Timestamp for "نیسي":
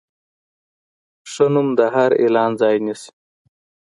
2.85-3.11